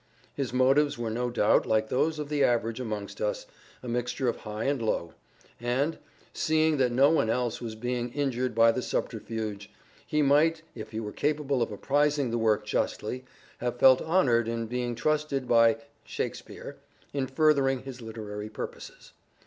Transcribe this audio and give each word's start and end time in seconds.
His 0.33 0.51
motives 0.51 0.97
were 0.97 1.11
no 1.11 1.29
doubt 1.29 1.67
like 1.67 1.89
those 1.89 2.17
of 2.17 2.27
the 2.27 2.43
average 2.43 2.79
amongst 2.79 3.21
us, 3.21 3.45
a 3.83 3.87
mixture 3.87 4.27
of 4.27 4.37
high 4.37 4.63
and 4.63 4.81
low; 4.81 5.13
and, 5.59 5.99
seeing 6.33 6.77
that 6.77 6.91
no 6.91 7.11
one 7.11 7.29
else 7.29 7.61
was 7.61 7.75
being 7.75 8.11
injured 8.13 8.55
by 8.55 8.71
the 8.71 8.81
subterfuge, 8.81 9.69
he 10.03 10.23
might 10.23 10.63
if 10.73 10.89
he 10.89 10.99
were 10.99 11.11
capable 11.11 11.61
of 11.61 11.71
apprizing 11.71 12.31
the 12.31 12.39
work 12.39 12.65
justly, 12.65 13.25
have 13.59 13.77
felt 13.77 14.01
honoured 14.01 14.47
in 14.47 14.65
being 14.65 14.95
trusted 14.95 15.47
by" 15.47 15.77
Shakespeare" 16.03 16.77
in 17.13 17.27
furthering 17.27 17.83
his 17.83 18.01
literary 18.01 18.49
purposes. 18.49 19.13